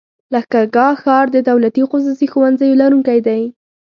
[0.33, 3.41] لښکرګاه ښار د دولتي او خصوصي ښوونځيو لرونکی دی.